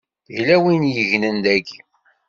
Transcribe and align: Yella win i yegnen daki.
Yella 0.33 0.55
win 0.63 0.83
i 0.89 0.91
yegnen 0.95 1.37
daki. 1.45 1.79